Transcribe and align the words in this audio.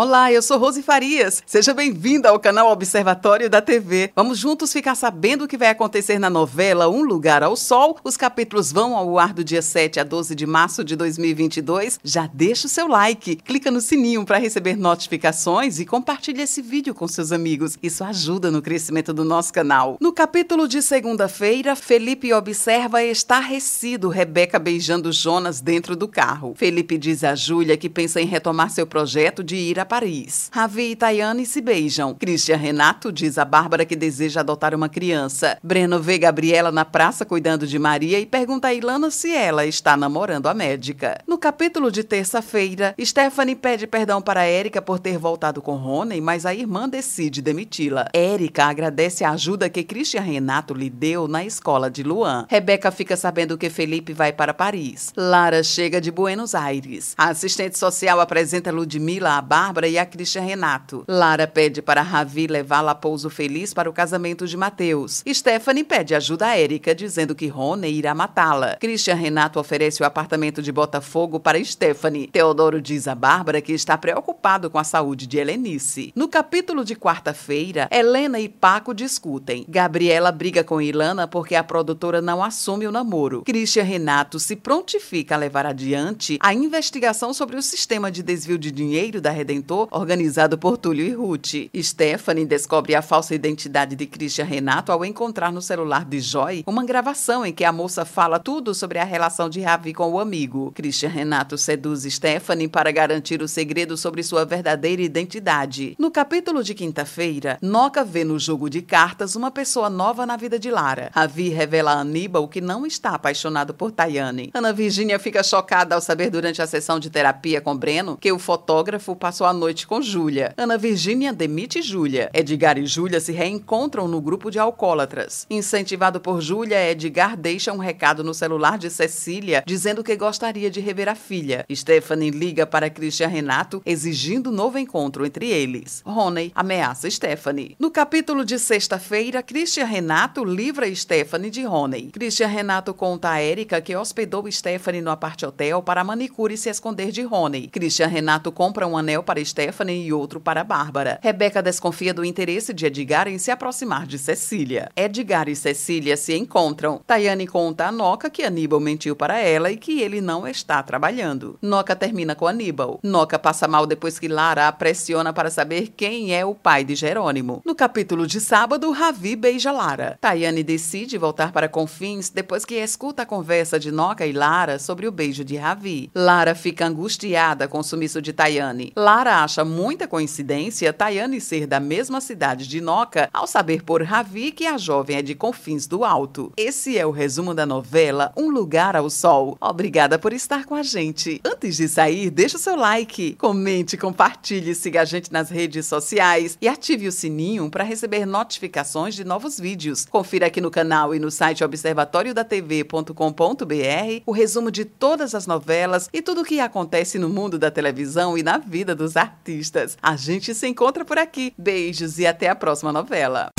Olá, 0.00 0.30
eu 0.30 0.40
sou 0.40 0.58
Rose 0.58 0.80
Farias. 0.80 1.42
Seja 1.44 1.74
bem-vinda 1.74 2.28
ao 2.28 2.38
canal 2.38 2.70
Observatório 2.70 3.50
da 3.50 3.60
TV. 3.60 4.12
Vamos 4.14 4.38
juntos 4.38 4.72
ficar 4.72 4.94
sabendo 4.94 5.42
o 5.42 5.48
que 5.48 5.58
vai 5.58 5.70
acontecer 5.70 6.20
na 6.20 6.30
novela 6.30 6.88
Um 6.88 7.02
Lugar 7.02 7.42
ao 7.42 7.56
Sol. 7.56 7.98
Os 8.04 8.16
capítulos 8.16 8.70
vão 8.70 8.96
ao 8.96 9.18
ar 9.18 9.34
do 9.34 9.42
dia 9.42 9.60
7 9.60 9.98
a 9.98 10.04
12 10.04 10.36
de 10.36 10.46
março 10.46 10.84
de 10.84 10.94
2022. 10.94 11.98
Já 12.04 12.30
deixa 12.32 12.68
o 12.68 12.70
seu 12.70 12.86
like, 12.86 13.34
clica 13.34 13.72
no 13.72 13.80
sininho 13.80 14.24
para 14.24 14.38
receber 14.38 14.76
notificações 14.76 15.80
e 15.80 15.84
compartilhe 15.84 16.42
esse 16.42 16.62
vídeo 16.62 16.94
com 16.94 17.08
seus 17.08 17.32
amigos. 17.32 17.76
Isso 17.82 18.04
ajuda 18.04 18.52
no 18.52 18.62
crescimento 18.62 19.12
do 19.12 19.24
nosso 19.24 19.52
canal. 19.52 19.96
No 20.00 20.12
capítulo 20.12 20.68
de 20.68 20.80
segunda-feira, 20.80 21.74
Felipe 21.74 22.32
observa 22.32 23.02
estarrecido 23.02 24.10
Rebeca 24.10 24.60
beijando 24.60 25.10
Jonas 25.10 25.60
dentro 25.60 25.96
do 25.96 26.06
carro. 26.06 26.54
Felipe 26.56 26.96
diz 26.96 27.24
a 27.24 27.34
Júlia 27.34 27.76
que 27.76 27.88
pensa 27.88 28.20
em 28.20 28.26
retomar 28.26 28.70
seu 28.70 28.86
projeto 28.86 29.42
de 29.42 29.56
ir 29.56 29.80
a 29.80 29.87
Paris. 29.88 30.50
Ravi 30.52 30.90
e 30.90 30.96
Tayane 30.96 31.46
se 31.46 31.60
beijam. 31.60 32.14
Christian 32.14 32.56
Renato 32.56 33.10
diz 33.10 33.38
a 33.38 33.44
Bárbara 33.44 33.84
que 33.84 33.96
deseja 33.96 34.40
adotar 34.40 34.74
uma 34.74 34.88
criança. 34.88 35.58
Breno 35.62 35.98
vê 35.98 36.18
Gabriela 36.18 36.70
na 36.70 36.84
praça 36.84 37.24
cuidando 37.24 37.66
de 37.66 37.78
Maria 37.78 38.20
e 38.20 38.26
pergunta 38.26 38.68
a 38.68 38.74
Ilana 38.74 39.10
se 39.10 39.34
ela 39.34 39.64
está 39.64 39.96
namorando 39.96 40.46
a 40.46 40.54
médica. 40.54 41.18
No 41.26 41.38
capítulo 41.38 41.90
de 41.90 42.04
terça-feira, 42.04 42.94
Stephanie 43.00 43.56
pede 43.56 43.86
perdão 43.86 44.20
para 44.20 44.44
Érica 44.44 44.82
por 44.82 44.98
ter 44.98 45.16
voltado 45.16 45.62
com 45.62 45.76
Rony, 45.76 46.20
mas 46.20 46.44
a 46.44 46.54
irmã 46.54 46.88
decide 46.88 47.40
demiti-la. 47.40 48.08
Érica 48.12 48.66
agradece 48.66 49.24
a 49.24 49.30
ajuda 49.30 49.70
que 49.70 49.82
Christian 49.82 50.20
Renato 50.20 50.74
lhe 50.74 50.90
deu 50.90 51.26
na 51.26 51.44
escola 51.44 51.90
de 51.90 52.02
Luan. 52.02 52.46
Rebeca 52.50 52.90
fica 52.90 53.16
sabendo 53.16 53.56
que 53.56 53.70
Felipe 53.70 54.12
vai 54.12 54.32
para 54.32 54.52
Paris. 54.52 55.12
Lara 55.16 55.62
chega 55.62 55.98
de 56.00 56.10
Buenos 56.10 56.54
Aires. 56.54 57.14
A 57.16 57.28
assistente 57.28 57.78
social 57.78 58.20
apresenta 58.20 58.70
Ludmila 58.70 59.38
a 59.38 59.42
Bárbara 59.42 59.67
Bárbara 59.68 59.86
e 59.86 59.98
a 59.98 60.06
Christian 60.06 60.44
Renato. 60.44 61.04
Lara 61.06 61.46
pede 61.46 61.82
para 61.82 62.00
Ravi 62.00 62.46
levá-la 62.46 62.92
a 62.92 62.94
Pouso 62.94 63.28
Feliz 63.28 63.74
para 63.74 63.90
o 63.90 63.92
casamento 63.92 64.46
de 64.46 64.56
Mateus. 64.56 65.22
Stephanie 65.28 65.84
pede 65.84 66.14
ajuda 66.14 66.46
a 66.46 66.58
Érica, 66.58 66.94
dizendo 66.94 67.34
que 67.34 67.48
Rony 67.48 67.90
irá 67.90 68.14
matá-la. 68.14 68.76
Christian 68.76 69.14
Renato 69.14 69.60
oferece 69.60 70.02
o 70.02 70.06
apartamento 70.06 70.62
de 70.62 70.72
Botafogo 70.72 71.38
para 71.38 71.62
Stephanie. 71.62 72.28
Teodoro 72.28 72.80
diz 72.80 73.06
a 73.06 73.14
Bárbara 73.14 73.60
que 73.60 73.74
está 73.74 73.98
preocupado 73.98 74.70
com 74.70 74.78
a 74.78 74.84
saúde 74.84 75.26
de 75.26 75.36
Helenice. 75.36 76.14
No 76.16 76.28
capítulo 76.28 76.82
de 76.82 76.96
quarta-feira, 76.96 77.88
Helena 77.90 78.40
e 78.40 78.48
Paco 78.48 78.94
discutem. 78.94 79.66
Gabriela 79.68 80.32
briga 80.32 80.64
com 80.64 80.80
Ilana 80.80 81.28
porque 81.28 81.54
a 81.54 81.62
produtora 81.62 82.22
não 82.22 82.42
assume 82.42 82.86
o 82.86 82.92
namoro. 82.92 83.42
Christian 83.44 83.84
Renato 83.84 84.40
se 84.40 84.56
prontifica 84.56 85.34
a 85.34 85.38
levar 85.38 85.66
adiante 85.66 86.38
a 86.40 86.54
investigação 86.54 87.34
sobre 87.34 87.56
o 87.56 87.62
sistema 87.62 88.10
de 88.10 88.22
desvio 88.22 88.56
de 88.56 88.70
dinheiro 88.70 89.20
da 89.20 89.30
Redentor 89.58 89.88
organizado 89.90 90.56
por 90.56 90.78
Túlio 90.78 91.04
e 91.04 91.12
Ruth. 91.12 91.70
Stephanie 91.76 92.46
descobre 92.46 92.94
a 92.94 93.02
falsa 93.02 93.34
identidade 93.34 93.96
de 93.96 94.06
Christian 94.06 94.44
Renato 94.44 94.92
ao 94.92 95.04
encontrar 95.04 95.52
no 95.52 95.60
celular 95.60 96.04
de 96.04 96.20
Joy 96.20 96.62
uma 96.66 96.84
gravação 96.84 97.44
em 97.44 97.52
que 97.52 97.64
a 97.64 97.72
moça 97.72 98.04
fala 98.04 98.38
tudo 98.38 98.72
sobre 98.72 98.98
a 98.98 99.04
relação 99.04 99.48
de 99.50 99.60
Ravi 99.60 99.92
com 99.92 100.12
o 100.12 100.20
amigo. 100.20 100.72
Christian 100.74 101.08
Renato 101.08 101.58
seduz 101.58 102.04
Stephanie 102.04 102.68
para 102.68 102.92
garantir 102.92 103.42
o 103.42 103.48
segredo 103.48 103.96
sobre 103.96 104.22
sua 104.22 104.44
verdadeira 104.44 105.02
identidade. 105.02 105.96
No 105.98 106.10
capítulo 106.10 106.62
de 106.62 106.74
quinta-feira, 106.74 107.58
Noca 107.60 108.04
vê 108.04 108.22
no 108.22 108.38
jogo 108.38 108.70
de 108.70 108.80
cartas 108.80 109.34
uma 109.34 109.50
pessoa 109.50 109.90
nova 109.90 110.24
na 110.24 110.36
vida 110.36 110.58
de 110.58 110.70
Lara. 110.70 111.10
Ravi 111.12 111.48
revela 111.48 111.92
a 111.92 112.00
Aníbal 112.00 112.46
que 112.46 112.60
não 112.60 112.86
está 112.86 113.10
apaixonado 113.10 113.74
por 113.74 113.90
Tayane. 113.90 114.50
Ana 114.54 114.72
Virginia 114.72 115.18
fica 115.18 115.42
chocada 115.42 115.96
ao 115.96 116.00
saber 116.00 116.30
durante 116.30 116.62
a 116.62 116.66
sessão 116.66 117.00
de 117.00 117.10
terapia 117.10 117.60
com 117.60 117.76
Breno 117.76 118.16
que 118.16 118.30
o 118.30 118.38
fotógrafo 118.38 119.16
passou 119.16 119.46
a 119.46 119.47
noite 119.52 119.86
com 119.86 120.00
Júlia. 120.00 120.54
Ana 120.56 120.78
Virgínia 120.78 121.32
demite 121.32 121.82
Júlia. 121.82 122.30
Edgar 122.32 122.78
e 122.78 122.86
Júlia 122.86 123.20
se 123.20 123.32
reencontram 123.32 124.08
no 124.08 124.20
grupo 124.20 124.50
de 124.50 124.58
alcoólatras. 124.58 125.46
Incentivado 125.50 126.20
por 126.20 126.40
Júlia, 126.40 126.90
Edgar 126.90 127.36
deixa 127.36 127.72
um 127.72 127.78
recado 127.78 128.24
no 128.24 128.34
celular 128.34 128.78
de 128.78 128.90
Cecília 128.90 129.62
dizendo 129.66 130.04
que 130.04 130.16
gostaria 130.16 130.70
de 130.70 130.80
rever 130.80 131.08
a 131.08 131.14
filha. 131.14 131.64
Stephanie 131.70 132.30
liga 132.30 132.66
para 132.66 132.90
Christian 132.90 133.28
Renato 133.28 133.82
exigindo 133.84 134.50
novo 134.50 134.78
encontro 134.78 135.24
entre 135.24 135.48
eles. 135.48 136.02
Rony 136.04 136.52
ameaça 136.54 137.10
Stephanie. 137.10 137.76
No 137.78 137.90
capítulo 137.90 138.44
de 138.44 138.58
sexta-feira, 138.58 139.42
Christian 139.42 139.86
Renato 139.86 140.44
livra 140.44 140.92
Stephanie 140.94 141.50
de 141.50 141.62
Rony. 141.64 142.10
Christian 142.12 142.48
Renato 142.48 142.94
conta 142.94 143.30
a 143.30 143.42
Erika 143.42 143.80
que 143.80 143.96
hospedou 143.96 144.50
Stephanie 144.50 145.00
no 145.00 145.10
apart 145.10 145.42
hotel 145.42 145.82
para 145.82 146.04
manicure 146.04 146.56
se 146.56 146.70
esconder 146.70 147.10
de 147.10 147.22
Rony. 147.22 147.68
Christian 147.68 148.08
Renato 148.08 148.50
compra 148.50 148.86
um 148.86 148.96
anel 148.96 149.22
para 149.22 149.37
Stephanie 149.44 150.06
e 150.06 150.12
outro 150.12 150.40
para 150.40 150.64
Bárbara. 150.64 151.18
Rebeca 151.22 151.62
desconfia 151.62 152.14
do 152.14 152.24
interesse 152.24 152.72
de 152.72 152.86
Edgar 152.86 153.28
em 153.28 153.38
se 153.38 153.50
aproximar 153.50 154.06
de 154.06 154.18
Cecília. 154.18 154.90
Edgar 154.96 155.48
e 155.48 155.56
Cecília 155.56 156.16
se 156.16 156.34
encontram. 156.36 157.00
Tayane 157.06 157.46
conta 157.46 157.86
a 157.86 157.92
Noca 157.92 158.30
que 158.30 158.42
Aníbal 158.42 158.80
mentiu 158.80 159.14
para 159.14 159.38
ela 159.38 159.70
e 159.70 159.76
que 159.76 160.00
ele 160.00 160.20
não 160.20 160.46
está 160.46 160.82
trabalhando. 160.82 161.58
Noca 161.60 161.94
termina 161.94 162.34
com 162.34 162.46
Aníbal. 162.46 163.00
Noca 163.02 163.38
passa 163.38 163.68
mal 163.68 163.86
depois 163.86 164.18
que 164.18 164.28
Lara 164.28 164.68
a 164.68 164.72
pressiona 164.72 165.32
para 165.32 165.50
saber 165.50 165.92
quem 165.96 166.34
é 166.34 166.44
o 166.44 166.54
pai 166.54 166.84
de 166.84 166.94
Jerônimo. 166.94 167.62
No 167.64 167.74
capítulo 167.74 168.26
de 168.26 168.40
sábado, 168.40 168.90
Ravi 168.90 169.36
beija 169.36 169.70
Lara. 169.70 170.18
Tayane 170.20 170.62
decide 170.62 171.18
voltar 171.18 171.52
para 171.52 171.68
Confins 171.68 172.30
depois 172.30 172.64
que 172.64 172.74
escuta 172.76 173.22
a 173.22 173.26
conversa 173.26 173.78
de 173.78 173.90
Noca 173.90 174.26
e 174.26 174.32
Lara 174.32 174.78
sobre 174.78 175.06
o 175.06 175.12
beijo 175.12 175.44
de 175.44 175.56
Ravi. 175.56 176.10
Lara 176.14 176.54
fica 176.54 176.86
angustiada 176.86 177.68
com 177.68 177.78
o 177.78 177.84
sumiço 177.84 178.20
de 178.22 178.32
Tayane. 178.32 178.92
Lara 178.96 179.27
acha 179.28 179.64
muita 179.64 180.08
coincidência 180.08 180.92
Tayane 180.92 181.40
ser 181.40 181.66
da 181.66 181.80
mesma 181.80 182.20
cidade 182.20 182.66
de 182.66 182.80
Noca 182.80 183.28
ao 183.32 183.46
saber 183.46 183.82
por 183.82 184.02
Ravi 184.02 184.52
que 184.52 184.66
a 184.66 184.78
jovem 184.78 185.16
é 185.16 185.22
de 185.22 185.34
Confins 185.34 185.86
do 185.86 186.04
Alto. 186.04 186.52
Esse 186.56 186.98
é 186.98 187.06
o 187.06 187.10
resumo 187.10 187.54
da 187.54 187.66
novela 187.66 188.32
Um 188.36 188.50
Lugar 188.50 188.96
ao 188.96 189.10
Sol. 189.10 189.56
Obrigada 189.60 190.18
por 190.18 190.32
estar 190.32 190.64
com 190.64 190.74
a 190.74 190.82
gente. 190.82 191.40
Antes 191.44 191.76
de 191.76 191.88
sair, 191.88 192.30
deixa 192.30 192.56
o 192.56 192.60
seu 192.60 192.76
like, 192.76 193.34
comente, 193.34 193.96
compartilhe, 193.96 194.74
siga 194.74 195.02
a 195.02 195.04
gente 195.04 195.32
nas 195.32 195.50
redes 195.50 195.86
sociais 195.86 196.56
e 196.60 196.68
ative 196.68 197.08
o 197.08 197.12
sininho 197.12 197.70
para 197.70 197.84
receber 197.84 198.26
notificações 198.26 199.14
de 199.14 199.24
novos 199.24 199.60
vídeos. 199.60 200.06
Confira 200.06 200.46
aqui 200.46 200.60
no 200.60 200.70
canal 200.70 201.14
e 201.14 201.18
no 201.18 201.30
site 201.30 201.62
observatoriodatv.com.br 201.62 204.22
o 204.24 204.32
resumo 204.32 204.70
de 204.70 204.84
todas 204.84 205.34
as 205.34 205.46
novelas 205.46 206.08
e 206.12 206.22
tudo 206.22 206.40
o 206.40 206.44
que 206.44 206.60
acontece 206.60 207.18
no 207.18 207.28
mundo 207.28 207.58
da 207.58 207.70
televisão 207.70 208.38
e 208.38 208.42
na 208.42 208.58
vida 208.58 208.94
dos 208.94 209.16
artistas. 209.18 209.98
A 210.02 210.16
gente 210.16 210.54
se 210.54 210.66
encontra 210.66 211.04
por 211.04 211.18
aqui. 211.18 211.52
Beijos 211.58 212.18
e 212.18 212.26
até 212.26 212.48
a 212.48 212.56
próxima 212.56 212.92
novela. 212.92 213.50